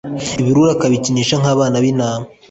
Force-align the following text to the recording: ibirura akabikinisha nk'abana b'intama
ibirura 0.39 0.71
akabikinisha 0.73 1.35
nk'abana 1.41 1.77
b'intama 1.83 2.25